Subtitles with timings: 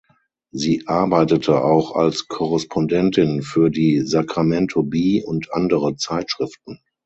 [0.51, 6.79] Sie arbeitete auch als Korrespondentin für die "Sacramento Bee" und andere Zeitschriften.